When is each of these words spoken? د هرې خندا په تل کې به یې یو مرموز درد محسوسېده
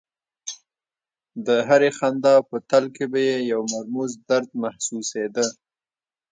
د 1.45 1.47
هرې 1.67 1.89
خندا 1.97 2.35
په 2.49 2.57
تل 2.69 2.85
کې 2.95 3.05
به 3.11 3.19
یې 3.27 3.37
یو 3.51 3.61
مرموز 3.73 4.11
درد 4.29 4.49
محسوسېده 4.61 5.45